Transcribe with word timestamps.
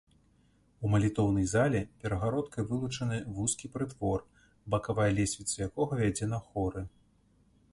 У 0.87 0.89
малітоўнай 0.93 1.43
зале 1.51 1.81
перагародкай 2.05 2.65
вылучаны 2.71 3.19
вузкі 3.35 3.71
прытвор, 3.75 4.19
бакавая 4.75 5.07
лесвіца 5.19 5.55
якога 5.67 5.93
вядзе 6.03 6.25
на 6.33 6.39
хоры. 6.49 6.81